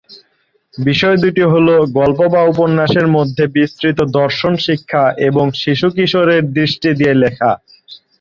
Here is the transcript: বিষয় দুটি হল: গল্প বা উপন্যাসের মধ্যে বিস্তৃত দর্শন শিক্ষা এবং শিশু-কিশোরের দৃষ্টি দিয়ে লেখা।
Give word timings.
বিষয় 0.73 1.17
দুটি 1.17 1.43
হল: 1.45 1.67
গল্প 1.97 2.19
বা 2.33 2.41
উপন্যাসের 2.51 3.07
মধ্যে 3.15 3.43
বিস্তৃত 3.55 3.99
দর্শন 4.15 4.53
শিক্ষা 4.65 5.03
এবং 5.27 5.45
শিশু-কিশোরের 5.61 6.43
দৃষ্টি 6.57 6.89
দিয়ে 6.99 7.13
লেখা। 7.23 7.51